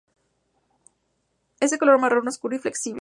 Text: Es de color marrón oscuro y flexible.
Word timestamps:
Es 1.59 1.69
de 1.69 1.77
color 1.77 1.99
marrón 1.99 2.27
oscuro 2.27 2.55
y 2.55 2.59
flexible. 2.59 2.99